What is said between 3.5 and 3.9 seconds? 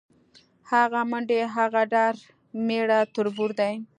دی